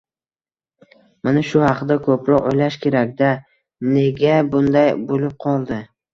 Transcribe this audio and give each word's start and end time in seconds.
Mana 1.29 1.43
shu 1.49 1.61
haqda 1.63 1.97
ko‘proq 2.07 2.47
o‘ylash 2.53 2.79
kerak-da: 2.87 3.29
nega 3.93 4.35
bunday 4.57 4.93
bo‘lib 5.13 5.39
qoldi? 5.49 5.81